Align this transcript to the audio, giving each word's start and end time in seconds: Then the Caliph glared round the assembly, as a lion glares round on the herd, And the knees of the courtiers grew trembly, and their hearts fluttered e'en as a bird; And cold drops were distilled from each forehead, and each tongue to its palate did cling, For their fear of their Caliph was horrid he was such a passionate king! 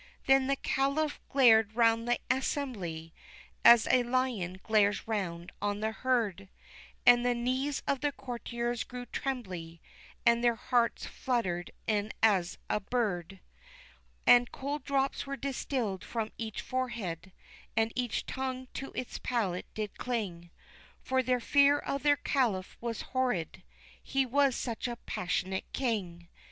Then 0.25 0.47
the 0.47 0.55
Caliph 0.55 1.19
glared 1.29 1.75
round 1.75 2.07
the 2.07 2.17
assembly, 2.27 3.13
as 3.63 3.87
a 3.91 4.01
lion 4.01 4.59
glares 4.63 5.07
round 5.07 5.51
on 5.61 5.79
the 5.81 5.91
herd, 5.91 6.49
And 7.05 7.23
the 7.23 7.35
knees 7.35 7.83
of 7.85 8.01
the 8.01 8.11
courtiers 8.11 8.83
grew 8.83 9.05
trembly, 9.05 9.79
and 10.25 10.43
their 10.43 10.55
hearts 10.55 11.05
fluttered 11.05 11.69
e'en 11.87 12.11
as 12.23 12.57
a 12.67 12.79
bird; 12.79 13.41
And 14.25 14.51
cold 14.51 14.83
drops 14.85 15.27
were 15.27 15.37
distilled 15.37 16.03
from 16.03 16.31
each 16.35 16.61
forehead, 16.61 17.31
and 17.77 17.91
each 17.95 18.25
tongue 18.25 18.69
to 18.73 18.91
its 18.95 19.19
palate 19.19 19.71
did 19.75 19.99
cling, 19.99 20.49
For 21.03 21.21
their 21.21 21.39
fear 21.39 21.77
of 21.77 22.01
their 22.01 22.17
Caliph 22.17 22.75
was 22.81 23.03
horrid 23.13 23.61
he 24.01 24.25
was 24.25 24.55
such 24.55 24.87
a 24.87 24.95
passionate 25.05 25.71
king! 25.73 26.27